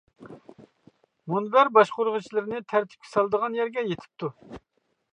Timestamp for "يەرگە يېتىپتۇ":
3.63-4.35